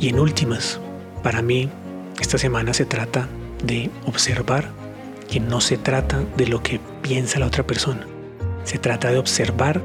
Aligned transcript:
Y 0.00 0.08
en 0.08 0.18
últimas, 0.18 0.80
para 1.22 1.42
mí, 1.42 1.68
esta 2.20 2.38
semana 2.38 2.72
se 2.72 2.86
trata 2.86 3.28
de 3.62 3.90
observar 4.06 4.70
que 5.30 5.40
no 5.40 5.60
se 5.60 5.76
trata 5.76 6.24
de 6.38 6.46
lo 6.46 6.62
que 6.62 6.80
piensa 7.02 7.38
la 7.38 7.46
otra 7.46 7.66
persona. 7.66 8.06
Se 8.64 8.78
trata 8.78 9.10
de 9.10 9.18
observar 9.18 9.82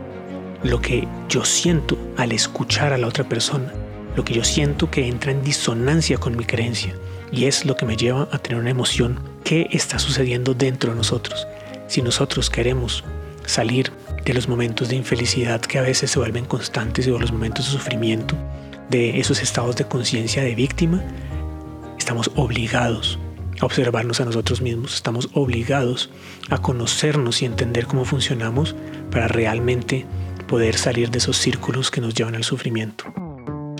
lo 0.63 0.81
que 0.81 1.05
yo 1.27 1.43
siento 1.43 1.97
al 2.15 2.31
escuchar 2.31 2.93
a 2.93 2.97
la 2.97 3.07
otra 3.07 3.25
persona, 3.27 3.73
lo 4.15 4.23
que 4.23 4.33
yo 4.33 4.45
siento 4.45 4.89
que 4.89 5.07
entra 5.07 5.31
en 5.31 5.43
disonancia 5.43 6.17
con 6.17 6.37
mi 6.37 6.45
creencia 6.45 6.95
y 7.31 7.45
es 7.45 7.65
lo 7.65 7.75
que 7.75 7.85
me 7.85 7.97
lleva 7.97 8.29
a 8.31 8.37
tener 8.37 8.59
una 8.59 8.69
emoción 8.69 9.19
que 9.43 9.67
está 9.71 9.99
sucediendo 9.99 10.53
dentro 10.53 10.91
de 10.91 10.97
nosotros. 10.97 11.45
Si 11.87 12.01
nosotros 12.01 12.49
queremos 12.49 13.03
salir 13.45 13.91
de 14.23 14.33
los 14.33 14.47
momentos 14.47 14.87
de 14.89 14.95
infelicidad 14.95 15.59
que 15.61 15.77
a 15.77 15.83
veces 15.83 16.09
se 16.09 16.19
vuelven 16.19 16.45
constantes 16.45 17.07
o 17.07 17.19
los 17.19 17.31
momentos 17.31 17.65
de 17.65 17.71
sufrimiento, 17.73 18.35
de 18.89 19.19
esos 19.19 19.41
estados 19.41 19.75
de 19.75 19.85
conciencia 19.85 20.43
de 20.43 20.55
víctima, 20.55 21.03
estamos 21.97 22.31
obligados 22.35 23.19
a 23.61 23.65
observarnos 23.65 24.19
a 24.19 24.25
nosotros 24.25 24.61
mismos, 24.61 24.95
estamos 24.95 25.29
obligados 25.33 26.09
a 26.49 26.57
conocernos 26.57 27.41
y 27.41 27.45
entender 27.45 27.87
cómo 27.87 28.05
funcionamos 28.05 28.75
para 29.11 29.27
realmente 29.27 30.05
poder 30.47 30.77
salir 30.77 31.09
de 31.09 31.17
esos 31.17 31.37
círculos 31.37 31.89
que 31.89 32.01
nos 32.01 32.13
llevan 32.13 32.35
al 32.35 32.43
sufrimiento. 32.43 33.05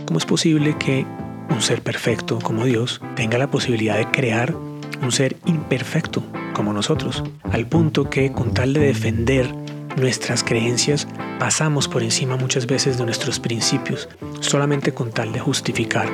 ¿Cómo 0.05 0.17
es 0.17 0.25
posible 0.25 0.77
que 0.77 1.05
un 1.49 1.61
ser 1.61 1.81
perfecto 1.81 2.39
como 2.39 2.65
Dios 2.65 3.01
tenga 3.15 3.37
la 3.37 3.51
posibilidad 3.51 3.97
de 3.97 4.09
crear 4.09 4.55
un 5.01 5.11
ser 5.11 5.37
imperfecto 5.45 6.23
como 6.53 6.73
nosotros, 6.73 7.23
al 7.43 7.67
punto 7.67 8.09
que 8.09 8.31
con 8.31 8.53
tal 8.53 8.73
de 8.73 8.79
defender 8.79 9.64
nuestras 9.95 10.43
creencias 10.43 11.07
pasamos 11.39 11.87
por 11.87 12.03
encima 12.03 12.37
muchas 12.37 12.67
veces 12.67 12.97
de 12.97 13.05
nuestros 13.05 13.39
principios, 13.39 14.09
solamente 14.39 14.93
con 14.93 15.11
tal 15.11 15.31
de 15.31 15.39
justificar. 15.39 16.09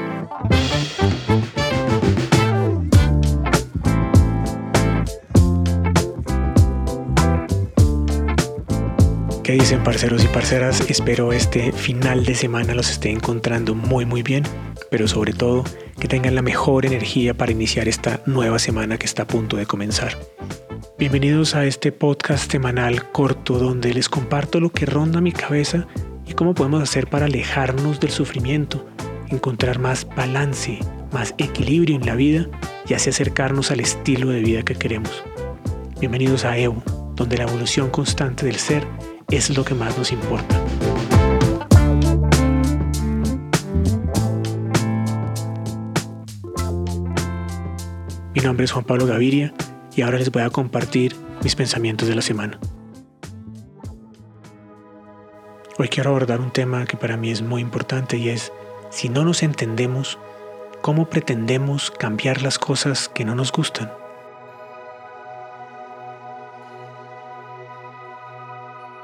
¿Qué 9.43 9.53
dicen 9.53 9.83
parceros 9.83 10.23
y 10.23 10.27
parceras? 10.27 10.81
Espero 10.89 11.33
este 11.33 11.71
final 11.71 12.23
de 12.23 12.35
semana 12.35 12.73
los 12.73 12.89
esté 12.89 13.09
encontrando 13.09 13.75
muy 13.75 14.05
muy 14.05 14.23
bien, 14.23 14.43
pero 14.89 15.07
sobre 15.07 15.33
todo 15.33 15.63
que 15.99 16.07
tengan 16.07 16.35
la 16.35 16.41
mejor 16.41 16.85
energía 16.85 17.33
para 17.33 17.51
iniciar 17.51 17.87
esta 17.87 18.21
nueva 18.25 18.59
semana 18.59 18.97
que 18.97 19.05
está 19.05 19.23
a 19.23 19.27
punto 19.27 19.57
de 19.57 19.65
comenzar. 19.65 20.15
Bienvenidos 20.97 21.55
a 21.55 21.65
este 21.65 21.91
podcast 21.91 22.51
semanal 22.51 23.11
corto 23.11 23.57
donde 23.57 23.93
les 23.93 24.09
comparto 24.09 24.59
lo 24.59 24.71
que 24.71 24.85
ronda 24.85 25.21
mi 25.21 25.31
cabeza 25.31 25.87
y 26.25 26.33
cómo 26.33 26.53
podemos 26.53 26.81
hacer 26.81 27.07
para 27.07 27.25
alejarnos 27.25 27.99
del 27.99 28.11
sufrimiento, 28.11 28.85
encontrar 29.29 29.79
más 29.79 30.07
balance, 30.15 30.79
más 31.11 31.33
equilibrio 31.37 31.95
en 31.95 32.05
la 32.05 32.15
vida 32.15 32.47
y 32.87 32.93
así 32.93 33.09
acercarnos 33.09 33.71
al 33.71 33.79
estilo 33.79 34.29
de 34.29 34.41
vida 34.41 34.63
que 34.63 34.75
queremos. 34.75 35.23
Bienvenidos 35.99 36.45
a 36.45 36.57
Evo, 36.57 36.83
donde 37.15 37.37
la 37.37 37.43
evolución 37.43 37.89
constante 37.89 38.45
del 38.45 38.55
ser 38.55 38.87
es 39.29 39.55
lo 39.55 39.63
que 39.63 39.75
más 39.75 39.97
nos 39.97 40.11
importa. 40.11 40.59
Mi 48.33 48.41
nombre 48.41 48.65
es 48.65 48.71
Juan 48.71 48.85
Pablo 48.85 49.05
Gaviria 49.05 49.53
y 49.95 50.01
ahora 50.01 50.17
les 50.17 50.31
voy 50.31 50.43
a 50.43 50.49
compartir 50.49 51.15
mis 51.43 51.55
pensamientos 51.55 52.07
de 52.07 52.15
la 52.15 52.21
semana. 52.21 52.59
Hoy 55.77 55.87
quiero 55.89 56.11
abordar 56.11 56.39
un 56.39 56.51
tema 56.51 56.85
que 56.85 56.97
para 56.97 57.17
mí 57.17 57.31
es 57.31 57.41
muy 57.41 57.61
importante 57.61 58.17
y 58.17 58.29
es, 58.29 58.51
si 58.89 59.09
no 59.09 59.25
nos 59.25 59.41
entendemos, 59.41 60.19
¿cómo 60.81 61.09
pretendemos 61.09 61.91
cambiar 61.91 62.41
las 62.41 62.59
cosas 62.59 63.09
que 63.09 63.25
no 63.25 63.35
nos 63.35 63.51
gustan? 63.51 63.91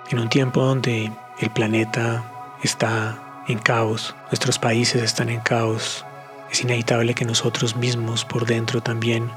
En 0.09 0.19
un 0.19 0.30
tiempo 0.30 0.62
donde 0.62 1.12
el 1.40 1.50
planeta 1.50 2.56
está 2.64 3.44
en 3.48 3.59
caos, 3.59 4.16
nuestros 4.28 4.59
países 4.59 5.02
están 5.02 5.30
en 5.30 5.40
caos, 5.40 6.06
es 6.52 6.62
inevitable 6.62 7.14
que 7.14 7.25
nosotros 7.25 7.75
mismos 7.75 8.24
por 8.24 8.46
dentro 8.46 8.81
también 8.81 9.30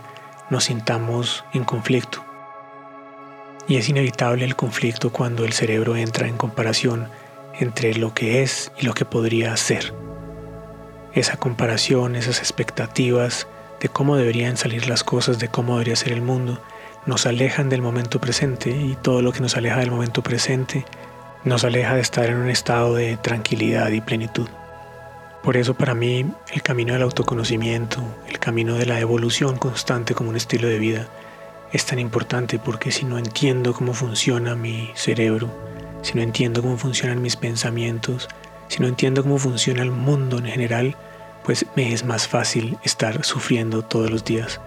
nos 0.50 0.64
sintamos 0.64 1.44
en 1.54 1.64
conflicto. 1.64 2.24
Y 3.66 3.76
es 3.76 3.88
inevitable 3.88 4.44
el 4.44 4.56
conflicto 4.56 5.10
cuando 5.10 5.44
el 5.44 5.52
cerebro 5.52 5.96
entra 5.96 6.26
en 6.28 6.36
comparación 6.36 7.08
entre 7.58 7.94
lo 7.94 8.12
que 8.14 8.42
es 8.42 8.72
y 8.78 8.84
lo 8.84 8.94
que 8.94 9.04
podría 9.04 9.56
ser. 9.56 9.94
Esa 11.14 11.36
comparación, 11.36 12.16
esas 12.16 12.40
expectativas 12.40 13.46
de 13.80 13.88
cómo 13.88 14.16
deberían 14.16 14.56
salir 14.56 14.88
las 14.88 15.04
cosas, 15.04 15.38
de 15.38 15.48
cómo 15.48 15.74
debería 15.74 15.96
ser 15.96 16.12
el 16.12 16.22
mundo, 16.22 16.60
nos 17.06 17.26
alejan 17.26 17.68
del 17.68 17.80
momento 17.80 18.20
presente 18.20 18.70
y 18.70 18.96
todo 19.00 19.22
lo 19.22 19.32
que 19.32 19.40
nos 19.40 19.56
aleja 19.56 19.78
del 19.78 19.90
momento 19.90 20.22
presente 20.22 20.84
nos 21.44 21.64
aleja 21.64 21.94
de 21.94 22.02
estar 22.02 22.26
en 22.26 22.36
un 22.36 22.50
estado 22.50 22.94
de 22.94 23.16
tranquilidad 23.16 23.88
y 23.90 24.00
plenitud. 24.00 24.48
Por 25.42 25.56
eso 25.56 25.72
para 25.74 25.94
mí 25.94 26.26
el 26.52 26.62
camino 26.62 26.92
del 26.92 27.02
autoconocimiento, 27.02 28.02
el 28.28 28.38
camino 28.38 28.74
de 28.74 28.84
la 28.84 29.00
evolución 29.00 29.56
constante 29.56 30.14
como 30.14 30.28
un 30.28 30.36
estilo 30.36 30.68
de 30.68 30.78
vida 30.78 31.08
es 31.72 31.86
tan 31.86 31.98
importante 31.98 32.58
porque 32.58 32.90
si 32.90 33.06
no 33.06 33.16
entiendo 33.16 33.72
cómo 33.72 33.94
funciona 33.94 34.54
mi 34.54 34.90
cerebro, 34.94 35.48
si 36.02 36.14
no 36.14 36.22
entiendo 36.22 36.60
cómo 36.60 36.76
funcionan 36.76 37.22
mis 37.22 37.36
pensamientos, 37.36 38.28
si 38.68 38.80
no 38.80 38.86
entiendo 38.86 39.22
cómo 39.22 39.38
funciona 39.38 39.82
el 39.82 39.90
mundo 39.90 40.38
en 40.38 40.46
general, 40.46 40.96
pues 41.42 41.64
me 41.74 41.92
es 41.92 42.04
más 42.04 42.28
fácil 42.28 42.76
estar 42.84 43.24
sufriendo 43.24 43.82
todos 43.82 44.10
los 44.10 44.24
días. 44.24 44.60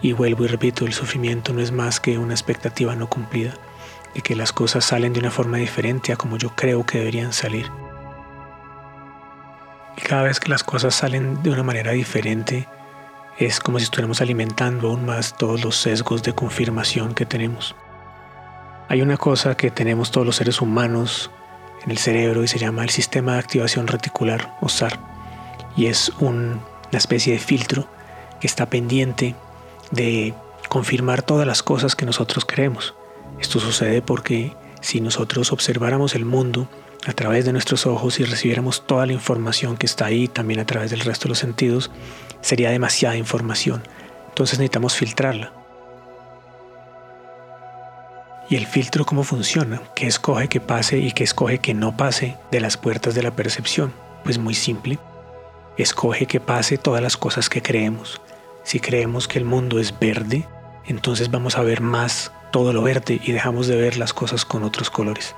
Y 0.00 0.12
vuelvo 0.12 0.44
y 0.44 0.48
repito, 0.48 0.86
el 0.86 0.92
sufrimiento 0.92 1.52
no 1.52 1.60
es 1.60 1.72
más 1.72 1.98
que 1.98 2.18
una 2.18 2.34
expectativa 2.34 2.94
no 2.94 3.08
cumplida, 3.08 3.54
de 4.14 4.20
que 4.22 4.36
las 4.36 4.52
cosas 4.52 4.84
salen 4.84 5.12
de 5.12 5.20
una 5.20 5.30
forma 5.30 5.58
diferente 5.58 6.12
a 6.12 6.16
como 6.16 6.36
yo 6.36 6.50
creo 6.54 6.86
que 6.86 6.98
deberían 6.98 7.32
salir. 7.32 7.66
Cada 10.06 10.22
vez 10.22 10.40
que 10.40 10.48
las 10.48 10.64
cosas 10.64 10.94
salen 10.94 11.42
de 11.42 11.50
una 11.50 11.62
manera 11.62 11.92
diferente, 11.92 12.66
es 13.38 13.60
como 13.60 13.78
si 13.78 13.84
estuviéramos 13.84 14.20
alimentando 14.20 14.88
aún 14.88 15.06
más 15.06 15.36
todos 15.36 15.64
los 15.64 15.76
sesgos 15.76 16.22
de 16.22 16.34
confirmación 16.34 17.14
que 17.14 17.26
tenemos. 17.26 17.74
Hay 18.88 19.02
una 19.02 19.16
cosa 19.16 19.56
que 19.56 19.70
tenemos 19.70 20.10
todos 20.10 20.26
los 20.26 20.36
seres 20.36 20.60
humanos 20.60 21.30
en 21.84 21.90
el 21.90 21.98
cerebro 21.98 22.42
y 22.42 22.48
se 22.48 22.58
llama 22.58 22.82
el 22.82 22.90
sistema 22.90 23.34
de 23.34 23.38
activación 23.38 23.86
reticular 23.86 24.56
o 24.60 24.68
SAR. 24.68 24.98
Y 25.76 25.86
es 25.86 26.10
una 26.18 26.58
especie 26.90 27.32
de 27.32 27.38
filtro 27.38 27.86
que 28.40 28.46
está 28.46 28.68
pendiente 28.68 29.36
de 29.90 30.34
confirmar 30.68 31.22
todas 31.22 31.46
las 31.46 31.62
cosas 31.62 31.94
que 31.94 32.06
nosotros 32.06 32.44
creemos. 32.44 32.94
Esto 33.38 33.60
sucede 33.60 34.02
porque 34.02 34.54
si 34.80 35.00
nosotros 35.00 35.52
observáramos 35.52 36.14
el 36.14 36.24
mundo 36.24 36.68
a 37.06 37.12
través 37.12 37.44
de 37.44 37.52
nuestros 37.52 37.86
ojos 37.86 38.20
y 38.20 38.24
recibiéramos 38.24 38.86
toda 38.86 39.06
la 39.06 39.12
información 39.12 39.76
que 39.76 39.86
está 39.86 40.06
ahí 40.06 40.28
también 40.28 40.60
a 40.60 40.66
través 40.66 40.90
del 40.90 41.00
resto 41.00 41.24
de 41.24 41.30
los 41.30 41.38
sentidos, 41.38 41.90
sería 42.40 42.70
demasiada 42.70 43.16
información. 43.16 43.82
Entonces 44.28 44.58
necesitamos 44.58 44.94
filtrarla. 44.94 45.52
¿Y 48.48 48.56
el 48.56 48.66
filtro 48.66 49.06
cómo 49.06 49.22
funciona? 49.22 49.80
¿Qué 49.94 50.06
escoge 50.06 50.48
que 50.48 50.60
pase 50.60 50.98
y 50.98 51.12
qué 51.12 51.22
escoge 51.22 51.58
que 51.58 51.72
no 51.72 51.96
pase 51.96 52.36
de 52.50 52.60
las 52.60 52.76
puertas 52.76 53.14
de 53.14 53.22
la 53.22 53.36
percepción? 53.36 53.92
Pues 54.24 54.38
muy 54.38 54.54
simple. 54.54 54.98
Escoge 55.76 56.26
que 56.26 56.40
pase 56.40 56.76
todas 56.76 57.00
las 57.00 57.16
cosas 57.16 57.48
que 57.48 57.62
creemos. 57.62 58.20
Si 58.64 58.80
creemos 58.80 59.28
que 59.28 59.38
el 59.38 59.44
mundo 59.44 59.78
es 59.78 59.96
verde, 59.98 60.46
entonces 60.84 61.30
vamos 61.30 61.56
a 61.56 61.62
ver 61.62 61.80
más 61.80 62.32
todo 62.50 62.72
lo 62.72 62.82
verde 62.82 63.20
y 63.22 63.32
dejamos 63.32 63.68
de 63.68 63.76
ver 63.76 63.96
las 63.96 64.12
cosas 64.12 64.44
con 64.44 64.64
otros 64.64 64.90
colores. 64.90 65.36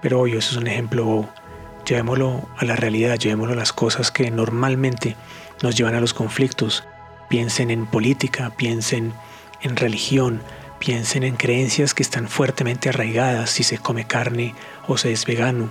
Pero 0.00 0.20
hoy 0.20 0.36
eso 0.36 0.52
es 0.52 0.56
un 0.56 0.66
ejemplo, 0.66 1.28
llevémoslo 1.86 2.48
a 2.56 2.64
la 2.64 2.76
realidad, 2.76 3.18
llevémoslo 3.18 3.54
a 3.54 3.56
las 3.56 3.72
cosas 3.72 4.10
que 4.10 4.30
normalmente 4.30 5.16
nos 5.62 5.76
llevan 5.76 5.94
a 5.94 6.00
los 6.00 6.14
conflictos. 6.14 6.84
Piensen 7.28 7.70
en 7.70 7.86
política, 7.86 8.52
piensen 8.56 9.12
en 9.60 9.76
religión, 9.76 10.40
piensen 10.78 11.24
en 11.24 11.36
creencias 11.36 11.94
que 11.94 12.02
están 12.02 12.28
fuertemente 12.28 12.88
arraigadas, 12.88 13.50
si 13.50 13.64
se 13.64 13.78
come 13.78 14.06
carne 14.06 14.54
o 14.86 14.96
se 14.96 15.12
es 15.12 15.26
vegano. 15.26 15.70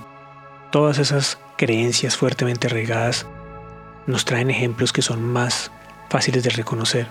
Todas 0.71 0.97
esas 0.99 1.39
creencias 1.57 2.17
fuertemente 2.17 2.67
arraigadas 2.67 3.25
nos 4.05 4.25
traen 4.25 4.49
ejemplos 4.49 4.93
que 4.93 5.01
son 5.01 5.23
más 5.23 5.71
fáciles 6.09 6.43
de 6.43 6.49
reconocer. 6.49 7.07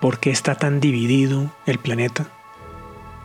¿Por 0.00 0.18
qué 0.18 0.30
está 0.30 0.54
tan 0.54 0.80
dividido 0.80 1.50
el 1.66 1.78
planeta? 1.78 2.26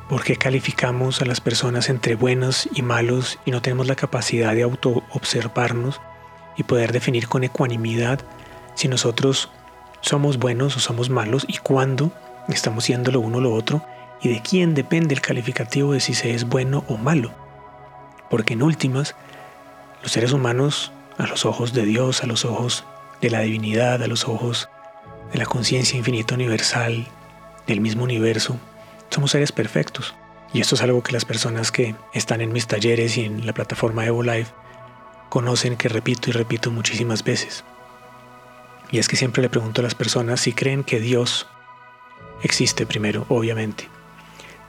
¿Por 0.10 0.24
qué 0.24 0.36
calificamos 0.36 1.24
a 1.24 1.26
las 1.26 1.42
personas 1.42 1.90
entre 1.90 2.14
buenos 2.14 2.70
y 2.76 2.84
malos 2.84 3.40
y 3.44 3.50
no 3.50 3.64
tenemos 3.64 3.88
la 3.88 3.96
capacidad 3.96 4.54
de 4.54 4.62
auto-observarnos 4.62 6.00
y 6.56 6.64
poder 6.64 6.92
definir 6.92 7.28
con 7.28 7.44
ecuanimidad 7.44 8.20
si 8.76 8.88
nosotros 8.88 9.50
somos 10.02 10.38
buenos 10.38 10.78
o 10.78 10.80
somos 10.80 11.10
malos 11.10 11.46
y 11.48 11.58
cuándo 11.58 12.12
estamos 12.50 12.84
siendo 12.84 13.12
lo 13.12 13.20
uno 13.20 13.40
o 13.40 13.42
lo 13.42 13.54
otro 13.54 13.84
y 14.22 14.30
de 14.30 14.44
quién 14.44 14.76
depende 14.76 15.16
el 15.16 15.22
calificativo 15.22 15.94
de 15.94 16.00
si 16.00 16.14
se 16.14 16.36
es 16.36 16.48
bueno 16.48 16.84
o 16.88 16.98
malo? 16.98 17.32
Porque 18.30 18.54
en 18.54 18.62
últimas, 18.62 19.16
los 20.04 20.12
seres 20.12 20.34
humanos 20.34 20.92
a 21.18 21.26
los 21.26 21.46
ojos 21.46 21.74
de 21.74 21.84
Dios, 21.84 22.22
a 22.24 22.28
los 22.28 22.46
ojos 22.46 22.84
de 23.22 23.32
la 23.32 23.40
divinidad, 23.40 24.04
a 24.04 24.08
los 24.08 24.28
ojos 24.28 24.70
de 25.34 25.40
la 25.40 25.48
conciencia 25.48 25.98
infinita 25.98 26.36
universal, 26.36 27.08
del 27.66 27.82
mismo 27.82 28.04
universo, 28.04 28.60
somos 29.16 29.32
seres 29.32 29.54
perfectos. 29.54 30.14
Y 30.54 30.60
esto 30.60 30.76
es 30.76 30.82
algo 30.82 31.02
que 31.02 31.14
las 31.14 31.24
personas 31.24 31.72
que 31.72 31.96
están 32.14 32.42
en 32.42 32.52
mis 32.52 32.68
talleres 32.68 33.18
y 33.18 33.24
en 33.24 33.46
la 33.46 33.54
plataforma 33.54 34.06
EvoLife 34.06 34.52
conocen 35.30 35.78
que 35.78 35.88
repito 35.88 36.30
y 36.30 36.34
repito 36.34 36.70
muchísimas 36.70 37.24
veces. 37.24 37.64
Y 38.92 39.00
es 39.00 39.08
que 39.08 39.16
siempre 39.16 39.42
le 39.42 39.50
pregunto 39.50 39.80
a 39.80 39.84
las 39.84 39.96
personas 39.96 40.42
si 40.42 40.52
creen 40.52 40.84
que 40.84 41.00
Dios 41.00 41.48
existe 42.44 42.86
primero, 42.86 43.26
obviamente. 43.30 43.88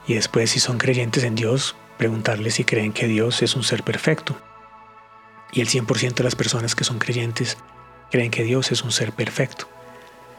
Y 0.07 0.13
después, 0.13 0.49
si 0.51 0.61
son 0.61 0.77
creyentes 0.77 1.25
en 1.25 1.35
Dios, 1.35 1.75
preguntarles 1.97 2.55
si 2.55 2.63
creen 2.63 2.93
que 2.93 3.07
Dios 3.07 3.41
es 3.41 3.55
un 3.55 3.63
ser 3.63 3.83
perfecto. 3.83 4.37
Y 5.51 5.59
el 5.59 5.67
100% 5.67 6.15
de 6.15 6.23
las 6.23 6.35
personas 6.35 6.73
que 6.73 6.85
son 6.85 6.99
creyentes 6.99 7.57
creen 8.11 8.31
que 8.31 8.43
Dios 8.43 8.71
es 8.71 8.81
un 8.83 8.93
ser 8.93 9.11
perfecto. 9.11 9.67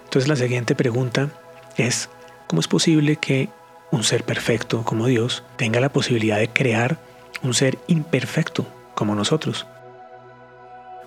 Entonces 0.05 0.29
la 0.29 0.37
siguiente 0.37 0.75
pregunta 0.75 1.31
es, 1.77 2.09
¿cómo 2.47 2.61
es 2.61 2.69
posible 2.69 3.17
que 3.17 3.51
un 3.91 4.05
ser 4.05 4.25
perfecto 4.25 4.83
como 4.85 5.07
Dios 5.07 5.45
tenga 5.57 5.81
la 5.81 5.89
posibilidad 5.89 6.39
de 6.39 6.49
crear 6.49 6.99
un 7.43 7.55
ser 7.55 7.79
imperfecto 7.87 8.67
como 8.95 9.15
nosotros? 9.15 9.67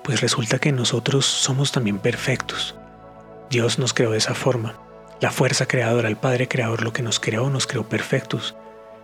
Pues 0.03 0.21
resulta 0.21 0.59
que 0.59 0.71
nosotros 0.71 1.25
somos 1.25 1.71
también 1.71 1.99
perfectos. 1.99 2.75
Dios 3.49 3.77
nos 3.79 3.93
creó 3.93 4.11
de 4.11 4.17
esa 4.17 4.33
forma. 4.33 4.75
La 5.19 5.29
fuerza 5.29 5.67
creadora, 5.67 6.09
el 6.09 6.15
Padre 6.15 6.47
Creador, 6.47 6.83
lo 6.83 6.93
que 6.93 7.03
nos 7.03 7.19
creó, 7.19 7.49
nos 7.49 7.67
creó 7.67 7.87
perfectos. 7.87 8.55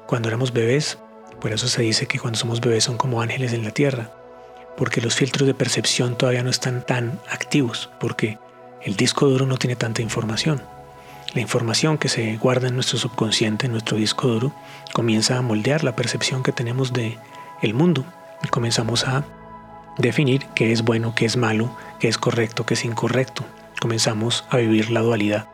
Cuando 0.08 0.30
éramos 0.30 0.54
bebés, 0.54 0.98
por 1.40 1.52
eso 1.52 1.68
se 1.68 1.84
dice 1.84 2.08
que 2.08 2.18
cuando 2.18 2.40
somos 2.40 2.62
bebés 2.62 2.86
son 2.86 2.98
como 2.98 3.22
ángeles 3.22 3.54
en 3.54 3.64
la 3.64 3.72
tierra, 3.72 4.10
porque 4.76 5.02
los 5.02 5.16
filtros 5.16 5.46
de 5.46 5.54
percepción 5.54 6.18
todavía 6.18 6.44
no 6.44 6.50
están 6.50 6.84
tan 6.84 7.20
activos, 7.30 7.90
porque 8.00 8.40
el 8.82 8.96
disco 8.96 9.28
duro 9.28 9.46
no 9.46 9.58
tiene 9.58 9.76
tanta 9.76 10.02
información. 10.02 10.62
La 11.34 11.42
información 11.42 11.98
que 11.98 12.10
se 12.10 12.38
guarda 12.38 12.70
en 12.70 12.76
nuestro 12.76 12.98
subconsciente, 12.98 13.66
en 13.66 13.74
nuestro 13.74 13.98
disco 13.98 14.28
duro, 14.28 14.54
comienza 14.94 15.38
a 15.38 15.42
moldear 15.42 15.84
la 15.84 15.96
percepción 15.96 16.42
que 16.42 16.52
tenemos 16.52 16.94
de 16.94 17.18
el 17.62 17.74
mundo 17.74 18.06
y 18.44 18.48
comenzamos 18.48 19.08
a 19.08 19.26
definir 19.98 20.46
qué 20.56 20.72
es 20.72 20.84
bueno, 20.84 21.14
qué 21.16 21.26
es 21.26 21.38
malo, 21.38 21.76
qué 22.00 22.08
es 22.08 22.18
correcto, 22.18 22.66
qué 22.66 22.76
es 22.76 22.86
incorrecto. 22.86 23.44
Comenzamos 23.82 24.46
a 24.50 24.58
vivir 24.58 24.90
la 24.90 25.02
dualidad. 25.02 25.48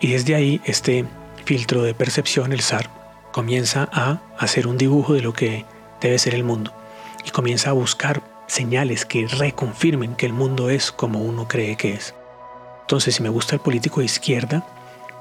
Y 0.00 0.08
desde 0.08 0.34
ahí 0.34 0.60
este 0.64 1.06
filtro 1.44 1.82
de 1.82 1.94
percepción, 1.94 2.52
el 2.52 2.60
SAR, 2.60 2.90
comienza 3.32 3.88
a 3.92 4.20
hacer 4.38 4.66
un 4.66 4.76
dibujo 4.76 5.14
de 5.14 5.20
lo 5.20 5.32
que 5.32 5.64
debe 6.00 6.18
ser 6.18 6.34
el 6.34 6.44
mundo 6.44 6.72
y 7.24 7.30
comienza 7.30 7.70
a 7.70 7.74
buscar 7.74 8.22
señales 8.46 9.04
que 9.04 9.26
reconfirmen 9.28 10.16
que 10.16 10.26
el 10.26 10.32
mundo 10.32 10.70
es 10.70 10.90
como 10.90 11.20
uno 11.20 11.46
cree 11.46 11.76
que 11.76 11.94
es. 11.94 12.14
Entonces, 12.82 13.14
si 13.14 13.22
me 13.22 13.28
gusta 13.28 13.54
el 13.54 13.60
político 13.60 14.00
de 14.00 14.06
izquierda, 14.06 14.66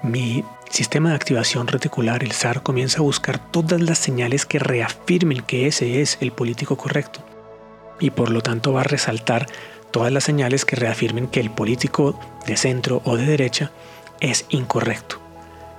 mi 0.04 0.44
sistema 0.70 1.10
de 1.10 1.16
activación 1.16 1.68
reticular, 1.68 2.24
el 2.24 2.32
SAR, 2.32 2.64
comienza 2.64 3.00
a 3.00 3.04
buscar 3.04 3.40
todas 3.52 3.82
las 3.82 4.00
señales 4.00 4.46
que 4.46 4.60
reafirmen 4.60 5.42
que 5.42 5.68
ese 5.68 6.02
es 6.02 6.18
el 6.22 6.32
político 6.32 6.78
correcto 6.78 7.24
y 8.00 8.12
por 8.12 8.32
lo 8.32 8.42
tanto 8.42 8.74
va 8.74 8.82
a 8.82 8.86
resaltar 8.86 9.48
todas 9.92 10.12
las 10.12 10.24
señales 10.24 10.66
que 10.66 10.76
reafirmen 10.76 11.28
que 11.28 11.40
el 11.40 11.50
político 11.50 12.20
de 12.46 12.58
centro 12.58 13.02
o 13.06 13.18
de 13.18 13.26
derecha 13.26 13.72
es 14.20 14.46
incorrecto. 14.50 15.20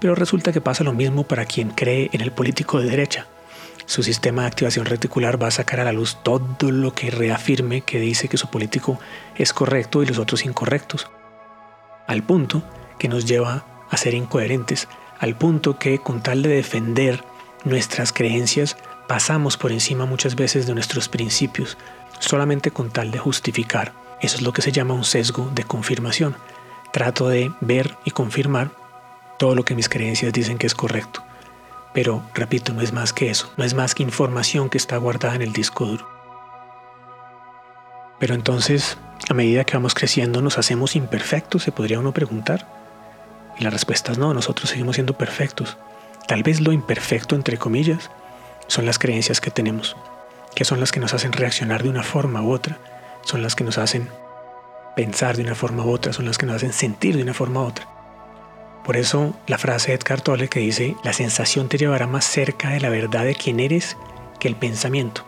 Pero 0.00 0.14
resulta 0.14 0.52
que 0.52 0.61
pasa 0.61 0.84
lo 0.84 0.93
mismo 0.93 1.25
para 1.25 1.44
quien 1.44 1.70
cree 1.70 2.11
en 2.12 2.20
el 2.20 2.32
político 2.32 2.81
de 2.81 2.90
derecha. 2.90 3.26
Su 3.87 4.02
sistema 4.02 4.43
de 4.43 4.49
activación 4.49 4.87
reticular 4.87 5.43
va 5.43 5.49
a 5.49 5.52
sacar 5.52 5.81
a 5.81 5.84
la 5.84 5.93
luz 5.93 6.19
todo 6.23 6.70
lo 6.70 6.94
que 6.94 7.11
reafirme 7.11 7.81
que 7.82 7.99
dice 7.99 8.28
que 8.28 8.37
su 8.37 8.49
político 8.49 8.99
es 9.37 9.52
correcto 9.52 10.02
y 10.02 10.06
los 10.06 10.19
otros 10.19 10.44
incorrectos. 10.44 11.11
Al 12.06 12.23
punto 12.23 12.62
que 12.99 13.08
nos 13.08 13.26
lleva 13.26 13.64
a 13.90 13.96
ser 13.96 14.14
incoherentes, 14.14 14.88
al 15.19 15.37
punto 15.37 15.78
que 15.78 15.98
con 15.98 16.22
tal 16.22 16.42
de 16.42 16.48
defender 16.50 17.25
nuestras 17.64 18.12
creencias 18.12 18.76
pasamos 19.06 19.56
por 19.56 19.72
encima 19.72 20.06
muchas 20.06 20.37
veces 20.37 20.66
de 20.66 20.75
nuestros 20.75 21.08
principios, 21.08 21.76
solamente 22.20 22.70
con 22.70 22.90
tal 22.90 23.10
de 23.10 23.19
justificar. 23.19 23.92
Eso 24.20 24.37
es 24.37 24.42
lo 24.42 24.52
que 24.52 24.62
se 24.62 24.72
llama 24.72 24.94
un 24.94 25.04
sesgo 25.04 25.50
de 25.54 25.64
confirmación. 25.64 26.37
Trato 26.92 27.28
de 27.28 27.52
ver 27.60 27.96
y 28.04 28.12
confirmar 28.12 28.70
todo 29.38 29.54
lo 29.54 29.64
que 29.64 29.75
mis 29.75 29.88
creencias 29.88 30.32
dicen 30.32 30.58
que 30.58 30.66
es 30.66 30.75
correcto. 30.75 31.22
Pero, 31.92 32.22
repito, 32.34 32.72
no 32.72 32.82
es 32.82 32.92
más 32.92 33.12
que 33.12 33.31
eso, 33.31 33.52
no 33.56 33.64
es 33.64 33.75
más 33.75 33.94
que 33.94 34.02
información 34.02 34.70
que 34.70 34.78
está 34.78 34.96
guardada 34.96 35.34
en 35.34 35.42
el 35.42 35.52
disco 35.52 35.87
duro. 35.87 36.08
Pero 38.20 38.34
entonces, 38.34 38.98
a 39.28 39.34
medida 39.34 39.64
que 39.64 39.75
vamos 39.75 39.94
creciendo, 39.94 40.42
¿nos 40.42 40.58
hacemos 40.58 40.94
imperfectos? 40.94 41.62
Se 41.62 41.72
podría 41.72 41.98
uno 41.98 42.12
preguntar. 42.12 42.80
Y 43.61 43.65
la 43.65 43.71
respuesta 43.71 44.11
es 44.11 44.19
no, 44.19 44.35
nosotros 44.35 44.71
seguimos 44.71 44.97
siendo 44.97 45.17
perfectos. 45.17 45.77
Tal 46.27 46.43
vez 46.43 46.61
lo 46.61 46.73
imperfecto, 46.73 47.37
entre 47.37 47.59
comillas, 47.59 48.11
son 48.67 48.87
las 48.87 48.99
creencias 48.99 49.41
que 49.41 49.53
tenemos 49.53 49.97
que 50.55 50.65
son 50.65 50.81
las 50.81 50.93
que 50.93 51.01
nos 51.01 51.15
hacen 51.15 51.33
reaccionar 51.33 51.83
de 51.83 51.89
una 51.89 52.03
forma 52.03 52.43
u 52.43 52.53
otra, 52.53 52.79
son 53.23 53.43
las 53.43 53.55
que 53.55 53.65
nos 53.65 53.79
hacen 53.79 54.09
pensar 54.97 55.37
de 55.37 55.43
una 55.43 55.55
forma 55.55 55.85
u 55.85 55.91
otra, 55.91 56.12
son 56.12 56.27
las 56.27 56.39
que 56.39 56.47
nos 56.47 56.57
hacen 56.57 56.73
sentir 56.73 57.17
de 57.17 57.23
una 57.23 57.35
forma 57.35 57.62
u 57.62 57.67
otra. 57.67 57.87
Por 58.85 58.97
eso 58.97 59.35
la 59.47 59.59
frase 59.59 59.89
de 59.89 59.97
Edgar 59.97 60.21
Tolle 60.21 60.49
que 60.49 60.61
dice, 60.61 60.97
la 61.05 61.12
sensación 61.12 61.69
te 61.69 61.79
llevará 61.79 62.07
más 62.07 62.25
cerca 62.25 62.71
de 62.71 62.81
la 62.81 62.89
verdad 62.89 63.25
de 63.25 63.35
quién 63.35 63.61
eres 63.61 63.97
que 64.39 64.49
el 64.49 64.57
pensamiento. 64.57 65.25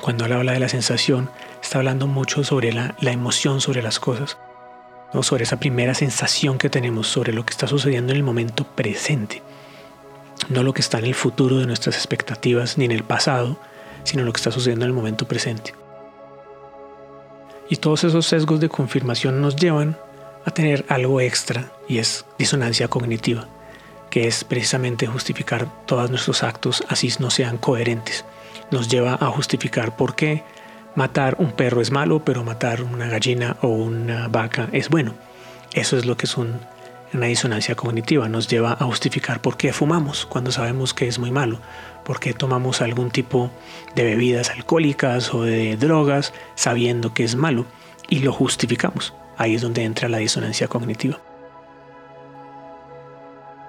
Cuando 0.00 0.26
él 0.26 0.32
habla 0.32 0.52
de 0.52 0.60
la 0.60 0.68
sensación, 0.68 1.28
está 1.60 1.78
hablando 1.78 2.06
mucho 2.06 2.44
sobre 2.44 2.72
la, 2.72 2.94
la 3.00 3.10
emoción 3.10 3.60
sobre 3.60 3.82
las 3.82 3.98
cosas, 3.98 4.38
¿no? 5.12 5.22
sobre 5.22 5.44
esa 5.44 5.58
primera 5.58 5.94
sensación 5.94 6.58
que 6.58 6.70
tenemos 6.70 7.08
sobre 7.08 7.32
lo 7.32 7.44
que 7.44 7.52
está 7.52 7.66
sucediendo 7.66 8.12
en 8.12 8.18
el 8.18 8.22
momento 8.22 8.64
presente 8.64 9.42
no 10.48 10.62
lo 10.62 10.72
que 10.72 10.80
está 10.80 10.98
en 10.98 11.06
el 11.06 11.14
futuro 11.14 11.58
de 11.58 11.66
nuestras 11.66 11.96
expectativas 11.96 12.78
ni 12.78 12.84
en 12.84 12.92
el 12.92 13.04
pasado, 13.04 13.58
sino 14.04 14.24
lo 14.24 14.32
que 14.32 14.38
está 14.38 14.50
sucediendo 14.50 14.84
en 14.84 14.90
el 14.90 14.96
momento 14.96 15.26
presente. 15.26 15.74
Y 17.68 17.76
todos 17.76 18.04
esos 18.04 18.26
sesgos 18.26 18.60
de 18.60 18.68
confirmación 18.68 19.42
nos 19.42 19.56
llevan 19.56 19.98
a 20.46 20.50
tener 20.50 20.86
algo 20.88 21.20
extra 21.20 21.70
y 21.86 21.98
es 21.98 22.24
disonancia 22.38 22.88
cognitiva, 22.88 23.46
que 24.08 24.26
es 24.26 24.44
precisamente 24.44 25.06
justificar 25.06 25.68
todos 25.84 26.10
nuestros 26.10 26.42
actos 26.42 26.82
así 26.88 27.12
no 27.18 27.30
sean 27.30 27.58
coherentes. 27.58 28.24
Nos 28.70 28.88
lleva 28.88 29.14
a 29.20 29.26
justificar 29.26 29.96
por 29.96 30.14
qué 30.14 30.44
matar 30.98 31.36
un 31.38 31.52
perro 31.52 31.80
es 31.80 31.92
malo, 31.92 32.24
pero 32.24 32.42
matar 32.42 32.82
una 32.82 33.06
gallina 33.06 33.56
o 33.62 33.68
una 33.68 34.26
vaca 34.26 34.68
es 34.72 34.88
bueno. 34.88 35.14
Eso 35.72 35.96
es 35.96 36.04
lo 36.04 36.16
que 36.16 36.26
es 36.26 36.36
un 36.36 36.58
una 37.14 37.26
disonancia 37.26 37.74
cognitiva 37.74 38.28
nos 38.28 38.48
lleva 38.48 38.72
a 38.72 38.84
justificar 38.84 39.40
por 39.40 39.56
qué 39.56 39.72
fumamos 39.72 40.26
cuando 40.26 40.52
sabemos 40.52 40.92
que 40.92 41.08
es 41.08 41.18
muy 41.18 41.30
malo, 41.30 41.58
por 42.04 42.20
qué 42.20 42.34
tomamos 42.34 42.82
algún 42.82 43.10
tipo 43.10 43.50
de 43.94 44.04
bebidas 44.04 44.50
alcohólicas 44.50 45.32
o 45.32 45.42
de 45.42 45.78
drogas 45.78 46.34
sabiendo 46.54 47.14
que 47.14 47.24
es 47.24 47.34
malo 47.34 47.64
y 48.10 48.18
lo 48.18 48.32
justificamos. 48.32 49.14
Ahí 49.38 49.54
es 49.54 49.62
donde 49.62 49.84
entra 49.84 50.10
la 50.10 50.18
disonancia 50.18 50.68
cognitiva. 50.68 51.18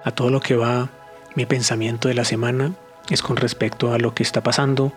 A 0.04 0.10
todo 0.10 0.28
lo 0.28 0.40
que 0.40 0.56
va 0.56 0.90
mi 1.34 1.46
pensamiento 1.46 2.08
de 2.08 2.14
la 2.14 2.24
semana 2.24 2.72
es 3.08 3.22
con 3.22 3.36
respecto 3.36 3.94
a 3.94 3.98
lo 3.98 4.14
que 4.14 4.22
está 4.22 4.42
pasando 4.42 4.92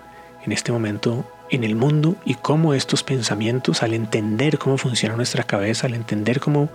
en 0.46 0.52
este 0.52 0.74
momento 0.74 1.26
en 1.56 1.64
el 1.64 1.76
mundo 1.76 2.16
y 2.26 2.36
cómo 2.36 2.74
estos 2.74 3.04
pensamientos, 3.04 3.84
al 3.84 3.94
entender 3.94 4.58
cómo 4.58 4.78
funciona 4.78 5.16
nuestra 5.16 5.44
cabeza, 5.44 5.88
al 5.88 5.94
entender 5.94 6.40
cómo 6.40 6.70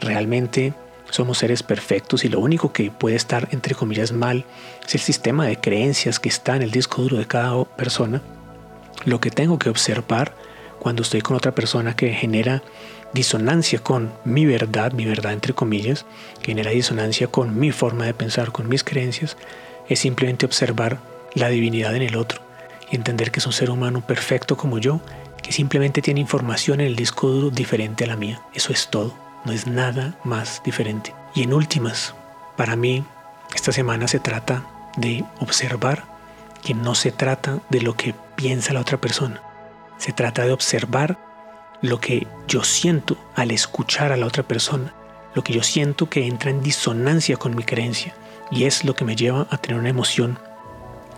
realmente 0.00 0.74
somos 1.10 1.38
seres 1.38 1.62
perfectos 1.62 2.24
y 2.24 2.28
lo 2.28 2.40
único 2.40 2.72
que 2.72 2.90
puede 2.90 3.16
estar, 3.16 3.48
entre 3.52 3.74
comillas, 3.74 4.12
mal 4.12 4.44
es 4.86 4.94
el 4.94 5.00
sistema 5.00 5.46
de 5.46 5.56
creencias 5.56 6.18
que 6.18 6.28
está 6.28 6.56
en 6.56 6.62
el 6.62 6.70
disco 6.70 7.02
duro 7.02 7.18
de 7.18 7.26
cada 7.26 7.64
persona. 7.64 8.22
Lo 9.04 9.20
que 9.20 9.30
tengo 9.30 9.58
que 9.58 9.70
observar 9.70 10.34
cuando 10.78 11.02
estoy 11.02 11.20
con 11.20 11.36
otra 11.36 11.54
persona 11.54 11.94
que 11.94 12.12
genera 12.12 12.62
disonancia 13.12 13.80
con 13.80 14.12
mi 14.24 14.46
verdad, 14.46 14.92
mi 14.92 15.04
verdad 15.04 15.32
entre 15.32 15.52
comillas, 15.52 16.06
genera 16.42 16.70
disonancia 16.70 17.26
con 17.26 17.58
mi 17.58 17.72
forma 17.72 18.06
de 18.06 18.14
pensar, 18.14 18.52
con 18.52 18.68
mis 18.68 18.84
creencias, 18.84 19.36
es 19.88 19.98
simplemente 19.98 20.46
observar 20.46 20.98
la 21.34 21.48
divinidad 21.48 21.94
en 21.96 22.02
el 22.02 22.16
otro 22.16 22.49
y 22.90 22.96
entender 22.96 23.30
que 23.30 23.40
es 23.40 23.46
un 23.46 23.52
ser 23.52 23.70
humano 23.70 24.00
perfecto 24.00 24.56
como 24.56 24.78
yo, 24.78 25.00
que 25.42 25.52
simplemente 25.52 26.02
tiene 26.02 26.20
información 26.20 26.80
en 26.80 26.88
el 26.88 26.96
disco 26.96 27.28
duro 27.28 27.50
diferente 27.50 28.04
a 28.04 28.08
la 28.08 28.16
mía. 28.16 28.42
Eso 28.54 28.72
es 28.72 28.88
todo 28.88 29.14
no 29.44 29.52
es 29.52 29.66
nada 29.66 30.14
más 30.24 30.62
diferente. 30.64 31.14
Y 31.34 31.42
en 31.42 31.52
últimas, 31.52 32.14
para 32.56 32.76
mí, 32.76 33.04
esta 33.54 33.72
semana 33.72 34.08
se 34.08 34.20
trata 34.20 34.64
de 34.96 35.24
observar 35.40 36.04
que 36.62 36.74
no 36.74 36.94
se 36.94 37.12
trata 37.12 37.60
de 37.70 37.80
lo 37.80 37.96
que 37.96 38.14
piensa 38.36 38.72
la 38.72 38.80
otra 38.80 38.98
persona. 38.98 39.42
Se 39.98 40.12
trata 40.12 40.44
de 40.44 40.52
observar 40.52 41.18
lo 41.82 42.00
que 42.00 42.26
yo 42.46 42.64
siento 42.64 43.16
al 43.34 43.50
escuchar 43.50 44.12
a 44.12 44.16
la 44.16 44.26
otra 44.26 44.42
persona, 44.42 44.94
lo 45.34 45.42
que 45.42 45.54
yo 45.54 45.62
siento 45.62 46.10
que 46.10 46.26
entra 46.26 46.50
en 46.50 46.62
disonancia 46.62 47.36
con 47.36 47.54
mi 47.54 47.62
creencia 47.62 48.14
y 48.50 48.64
es 48.64 48.84
lo 48.84 48.94
que 48.94 49.04
me 49.04 49.16
lleva 49.16 49.46
a 49.50 49.58
tener 49.58 49.78
una 49.78 49.88
emoción 49.88 50.38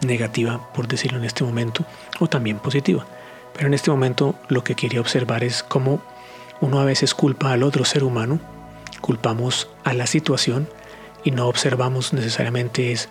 negativa, 0.03 0.73
por 0.73 0.89
decirlo 0.89 1.19
en 1.19 1.25
este 1.25 1.45
momento, 1.45 1.85
o 2.21 2.29
también 2.29 2.59
positiva. 2.59 3.07
Pero 3.55 3.67
en 3.67 3.75
este 3.75 3.91
momento 3.91 4.35
lo 4.49 4.65
que 4.65 4.75
quería 4.75 5.01
observar 5.01 5.45
es 5.45 5.63
cómo 5.63 6.03
uno 6.61 6.81
a 6.81 6.85
veces 6.85 7.15
culpa 7.15 7.53
al 7.53 7.63
otro 7.63 7.85
ser 7.85 8.05
humano, 8.05 8.41
culpamos 9.01 9.69
a 9.85 9.95
la 9.95 10.07
situación 10.07 10.69
y 11.25 11.31
no 11.31 11.49
observamos 11.49 12.13
necesariamente 12.13 12.93
es 12.93 13.09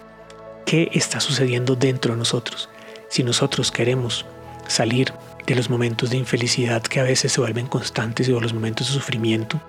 qué 0.65 0.89
está 0.93 1.19
sucediendo 1.19 1.75
dentro 1.75 2.13
de 2.13 2.19
nosotros. 2.19 2.69
Si 3.09 3.23
nosotros 3.23 3.71
queremos 3.71 4.25
salir 4.67 5.13
de 5.45 5.55
los 5.55 5.69
momentos 5.69 6.09
de 6.09 6.17
infelicidad 6.17 6.81
que 6.81 6.99
a 6.99 7.03
veces 7.03 7.33
se 7.33 7.41
vuelven 7.41 7.67
constantes 7.67 8.29
o 8.29 8.39
los 8.39 8.53
momentos 8.53 8.87
de 8.87 8.93
sufrimiento, 8.93 9.61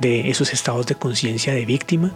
de 0.00 0.30
esos 0.30 0.52
estados 0.52 0.86
de 0.86 0.94
conciencia 0.94 1.54
de 1.54 1.64
víctima, 1.66 2.12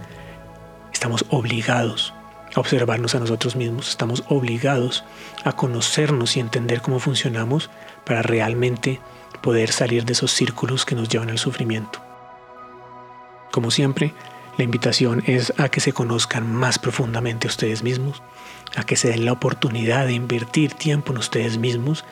estamos 0.92 1.25
obligados 1.28 2.12
observarnos 2.61 3.14
a 3.14 3.20
nosotros 3.20 3.56
mismos, 3.56 3.88
estamos 3.88 4.25
obligados 4.28 5.04
a 5.44 5.52
conocernos 5.52 6.37
y 6.37 6.40
entender 6.40 6.80
cómo 6.80 6.99
funcionamos 6.99 7.70
para 8.04 8.23
realmente 8.23 9.00
poder 9.42 9.73
salir 9.73 10.04
de 10.04 10.12
esos 10.12 10.32
círculos 10.32 10.84
que 10.84 10.94
nos 10.94 11.08
llevan 11.08 11.30
al 11.30 11.38
sufrimiento. 11.38 12.00
Como 13.50 13.70
siempre, 13.70 14.14
la 14.56 14.64
invitación 14.64 15.23
es 15.26 15.52
a 15.58 15.68
que 15.68 15.80
se 15.80 15.92
conozcan 15.92 16.52
más 16.52 16.78
profundamente 16.78 17.46
a 17.46 17.50
ustedes 17.50 17.82
mismos, 17.82 18.23
a 18.76 18.84
que 18.84 18.96
se 18.96 19.08
den 19.08 19.25
la 19.25 19.32
oportunidad 19.32 20.06
de 20.06 20.14
invertir 20.14 20.75
tiempo 20.75 21.12
en 21.12 21.18
ustedes 21.18 21.58
mismos, 21.58 22.04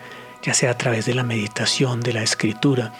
ya 0.43 0.55
sea 0.55 0.73
a 0.73 0.79
través 0.79 1.07
de 1.07 1.15
la 1.15 1.23
meditación, 1.23 2.01
de 2.01 2.13
la 2.13 2.23
escritura, 2.23 2.93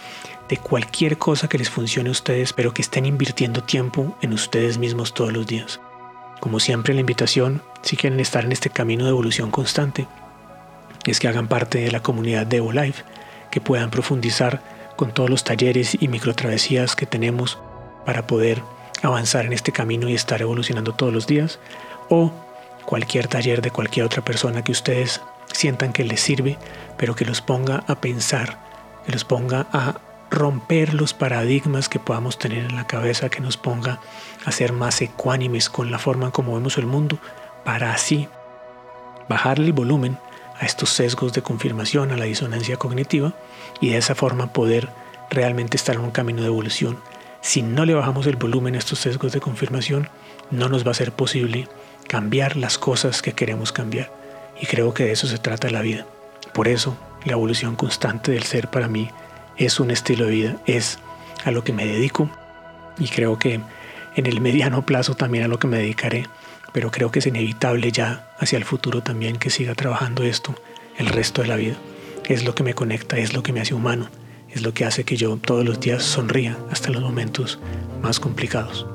de 0.47 0.57
cualquier 0.57 1.17
cosa 1.17 1.47
que 1.47 1.57
les 1.57 1.69
funcione 1.69 2.09
a 2.09 2.13
ustedes, 2.13 2.53
pero 2.53 2.73
que 2.73 2.81
estén 2.81 3.05
invirtiendo 3.05 3.63
tiempo 3.63 4.17
en 4.21 4.33
ustedes 4.33 4.77
mismos 4.77 5.13
todos 5.13 5.33
los 5.33 5.45
días. 5.45 5.79
Como 6.43 6.59
siempre, 6.59 6.93
la 6.93 6.99
invitación, 6.99 7.61
si 7.83 7.95
quieren 7.95 8.19
estar 8.19 8.43
en 8.43 8.51
este 8.51 8.69
camino 8.69 9.05
de 9.05 9.11
evolución 9.11 9.49
constante, 9.49 10.07
es 11.05 11.21
que 11.21 11.29
hagan 11.29 11.47
parte 11.47 11.77
de 11.77 11.89
la 11.89 12.03
comunidad 12.03 12.45
de 12.45 12.57
EvoLife, 12.57 13.05
que 13.49 13.61
puedan 13.61 13.89
profundizar 13.89 14.61
con 14.97 15.13
todos 15.13 15.29
los 15.29 15.45
talleres 15.45 15.95
y 15.97 16.09
microtravesías 16.09 16.97
que 16.97 17.05
tenemos 17.05 17.59
para 18.05 18.27
poder 18.27 18.61
avanzar 19.03 19.45
en 19.45 19.53
este 19.53 19.71
camino 19.71 20.09
y 20.09 20.15
estar 20.15 20.41
evolucionando 20.41 20.91
todos 20.91 21.13
los 21.13 21.27
días, 21.27 21.59
o 22.09 22.33
cualquier 22.83 23.29
taller 23.29 23.61
de 23.61 23.71
cualquier 23.71 24.05
otra 24.05 24.25
persona 24.25 24.65
que 24.65 24.73
ustedes 24.73 25.21
sientan 25.53 25.93
que 25.93 26.03
les 26.03 26.19
sirve, 26.19 26.57
pero 26.97 27.15
que 27.15 27.23
los 27.23 27.39
ponga 27.39 27.85
a 27.87 28.01
pensar, 28.01 28.59
que 29.05 29.13
los 29.13 29.23
ponga 29.23 29.67
a 29.71 30.01
romper 30.33 30.93
los 30.93 31.13
paradigmas 31.13 31.87
que 31.87 31.99
podamos 31.99 32.37
tener 32.37 32.65
en 32.65 32.75
la 32.75 32.87
cabeza, 32.87 33.29
que 33.29 33.39
nos 33.39 33.57
ponga 33.57 33.99
a 34.45 34.51
ser 34.51 34.73
más 34.73 35.01
ecuánimes 35.01 35.69
con 35.69 35.91
la 35.91 35.99
forma 35.99 36.25
en 36.25 36.31
como 36.31 36.55
vemos 36.55 36.77
el 36.77 36.85
mundo, 36.85 37.19
para 37.63 37.93
así 37.93 38.27
bajarle 39.29 39.67
el 39.67 39.73
volumen 39.73 40.17
a 40.59 40.65
estos 40.65 40.89
sesgos 40.89 41.33
de 41.33 41.41
confirmación, 41.41 42.11
a 42.11 42.17
la 42.17 42.25
disonancia 42.25 42.77
cognitiva, 42.77 43.33
y 43.79 43.89
de 43.89 43.97
esa 43.97 44.15
forma 44.15 44.51
poder 44.53 44.89
realmente 45.29 45.77
estar 45.77 45.95
en 45.95 46.01
un 46.01 46.11
camino 46.11 46.41
de 46.41 46.47
evolución. 46.47 46.97
Si 47.41 47.61
no 47.61 47.85
le 47.85 47.93
bajamos 47.93 48.27
el 48.27 48.35
volumen 48.35 48.75
a 48.75 48.79
estos 48.79 48.99
sesgos 48.99 49.31
de 49.33 49.39
confirmación, 49.39 50.09
no 50.51 50.69
nos 50.69 50.85
va 50.85 50.91
a 50.91 50.95
ser 50.95 51.11
posible 51.11 51.67
cambiar 52.07 52.57
las 52.57 52.77
cosas 52.77 53.21
que 53.21 53.33
queremos 53.33 53.71
cambiar. 53.71 54.11
Y 54.59 54.65
creo 54.65 54.93
que 54.93 55.05
de 55.05 55.11
eso 55.11 55.27
se 55.27 55.37
trata 55.37 55.69
la 55.69 55.81
vida. 55.81 56.05
Por 56.53 56.67
eso, 56.67 56.95
la 57.25 57.33
evolución 57.33 57.75
constante 57.75 58.31
del 58.31 58.43
ser 58.43 58.69
para 58.69 58.87
mí 58.87 59.09
es 59.57 59.79
un 59.79 59.91
estilo 59.91 60.25
de 60.25 60.31
vida, 60.31 60.57
es 60.65 60.99
a 61.43 61.51
lo 61.51 61.63
que 61.63 61.73
me 61.73 61.85
dedico 61.85 62.29
y 62.97 63.07
creo 63.07 63.37
que 63.37 63.59
en 64.15 64.25
el 64.25 64.41
mediano 64.41 64.85
plazo 64.85 65.15
también 65.15 65.43
a 65.43 65.47
lo 65.47 65.59
que 65.59 65.67
me 65.67 65.77
dedicaré, 65.77 66.27
pero 66.71 66.91
creo 66.91 67.11
que 67.11 67.19
es 67.19 67.27
inevitable 67.27 67.91
ya 67.91 68.27
hacia 68.39 68.57
el 68.57 68.65
futuro 68.65 69.01
también 69.01 69.37
que 69.37 69.49
siga 69.49 69.75
trabajando 69.75 70.23
esto 70.23 70.55
el 70.97 71.07
resto 71.07 71.41
de 71.41 71.47
la 71.47 71.55
vida. 71.55 71.75
Es 72.25 72.45
lo 72.45 72.55
que 72.55 72.63
me 72.63 72.73
conecta, 72.73 73.17
es 73.17 73.33
lo 73.33 73.43
que 73.43 73.53
me 73.53 73.61
hace 73.61 73.73
humano, 73.73 74.09
es 74.49 74.61
lo 74.61 74.73
que 74.73 74.85
hace 74.85 75.03
que 75.03 75.17
yo 75.17 75.37
todos 75.37 75.65
los 75.65 75.79
días 75.79 76.03
sonría 76.03 76.57
hasta 76.71 76.89
los 76.89 77.01
momentos 77.01 77.59
más 78.01 78.19
complicados. 78.19 78.85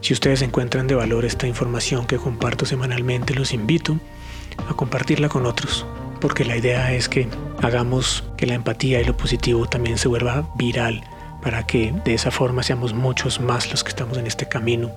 Si 0.00 0.12
ustedes 0.12 0.42
encuentran 0.42 0.86
de 0.86 0.94
valor 0.94 1.24
esta 1.24 1.46
información 1.46 2.06
que 2.06 2.16
comparto 2.16 2.64
semanalmente, 2.64 3.34
los 3.34 3.52
invito 3.52 3.98
a 4.68 4.74
compartirla 4.74 5.28
con 5.28 5.46
otros, 5.46 5.86
porque 6.20 6.44
la 6.44 6.56
idea 6.56 6.92
es 6.92 7.08
que 7.08 7.28
hagamos 7.62 8.24
que 8.36 8.46
la 8.46 8.54
empatía 8.54 9.00
y 9.00 9.04
lo 9.04 9.16
positivo 9.16 9.66
también 9.66 9.98
se 9.98 10.08
vuelva 10.08 10.48
viral 10.56 11.02
para 11.42 11.66
que 11.66 11.92
de 12.04 12.14
esa 12.14 12.30
forma 12.30 12.62
seamos 12.62 12.94
muchos 12.94 13.40
más 13.40 13.70
los 13.70 13.84
que 13.84 13.90
estamos 13.90 14.18
en 14.18 14.26
este 14.26 14.48
camino 14.48 14.90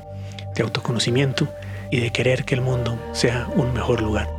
de 0.55 0.63
autoconocimiento 0.63 1.47
y 1.91 1.99
de 1.99 2.11
querer 2.11 2.45
que 2.45 2.55
el 2.55 2.61
mundo 2.61 2.97
sea 3.13 3.47
un 3.55 3.73
mejor 3.73 4.01
lugar. 4.01 4.29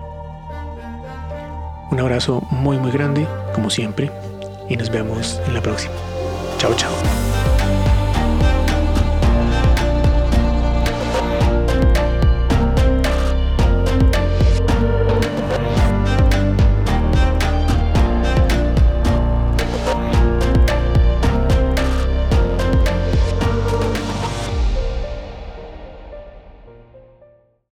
Un 1.91 1.99
abrazo 1.99 2.41
muy 2.51 2.79
muy 2.79 2.93
grande, 2.93 3.27
como 3.55 3.71
siempre, 3.71 4.11
y 4.69 4.77
nos 4.77 4.91
vemos 4.91 5.41
en 5.47 5.55
la 5.55 5.61
próxima. 5.61 5.95
Chao, 6.59 6.75
chao. 6.75 7.50